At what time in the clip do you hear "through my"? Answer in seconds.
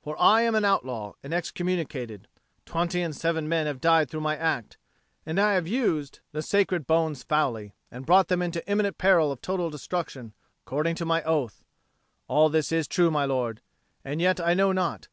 4.08-4.36